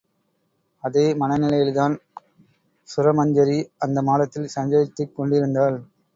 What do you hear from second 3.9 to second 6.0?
மாடத்தில் சஞ்சரித்துக் கொண்டிருந்தாள்.